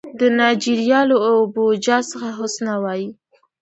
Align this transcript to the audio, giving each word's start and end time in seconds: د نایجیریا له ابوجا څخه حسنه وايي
د 0.19 0.21
نایجیریا 0.37 0.99
له 1.09 1.15
ابوجا 1.29 1.97
څخه 2.11 2.27
حسنه 2.39 2.73
وايي 2.83 3.09